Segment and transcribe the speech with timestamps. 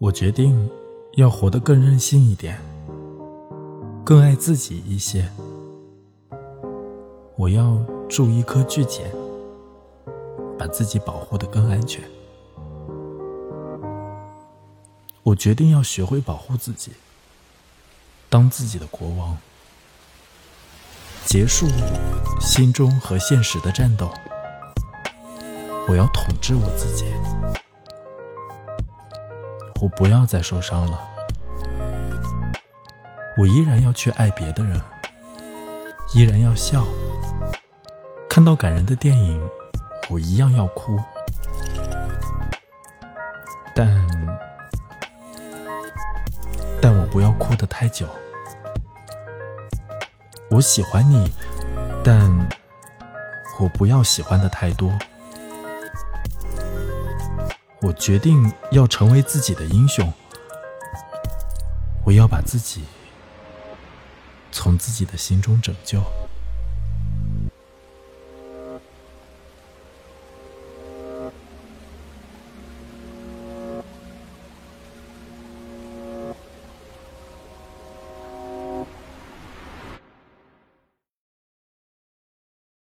[0.00, 0.70] 我决定
[1.14, 2.56] 要活得更任性一点，
[4.04, 5.28] 更爱自己一些。
[7.34, 7.76] 我要
[8.08, 9.10] 住一颗巨茧，
[10.56, 12.04] 把自己保护得更安全。
[15.24, 16.92] 我决定要学会保护自己，
[18.28, 19.36] 当自己的国王，
[21.24, 21.66] 结束
[22.40, 24.08] 心中和现实的战斗。
[25.88, 27.04] 我要统治我自己，
[29.80, 31.00] 我不要再受伤了。
[33.36, 34.80] 我依然要去爱别的人，
[36.14, 36.84] 依然要笑。
[38.28, 39.40] 看到感人的电影，
[40.10, 40.98] 我一样要哭。
[43.74, 44.04] 但，
[46.82, 48.06] 但我不要哭得太久。
[50.50, 51.30] 我喜欢你，
[52.02, 52.48] 但
[53.60, 54.92] 我不要喜欢的太多。
[57.80, 60.12] 我决定要成为自己的英雄，
[62.04, 62.84] 我要把自己
[64.50, 66.02] 从自己的心中拯救。